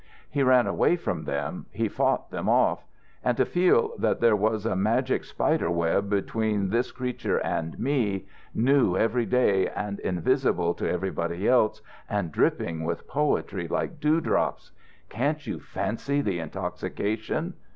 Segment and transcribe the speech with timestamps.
[0.31, 2.87] He ran away from them, he fought them off.
[3.23, 8.97] And to feel that there was a magic spiderweb between this creature and me, new
[8.97, 14.71] every day and invisible to everybody else and dripping with poetry like dewdrops!
[15.07, 17.53] Can't you fancy the intoxication?